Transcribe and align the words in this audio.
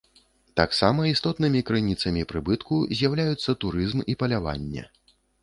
Таксама 0.59 1.01
істотнымі 1.09 1.61
крыніцамі 1.67 2.23
прыбытку 2.31 2.81
з'яўляюцца 3.01 3.57
турызм 3.67 3.99
і 4.15 4.19
паляванне. 4.25 4.83